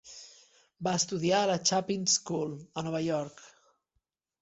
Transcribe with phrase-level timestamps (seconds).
[0.87, 3.49] Va estudiar a la Chapin School, a Nova York.